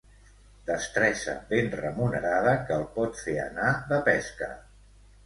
Destresa 0.69 1.35
ben 1.51 1.69
remunerada 1.81 2.53
que 2.71 2.79
et 2.85 2.89
pot 2.97 3.21
fer 3.27 3.37
anar 3.45 3.75
de 3.93 4.01
pesca. 4.09 4.49